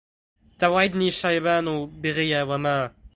توعدني 0.59 1.11
شيبان 1.11 1.85
بغيا 1.85 2.43
وما 2.43 2.95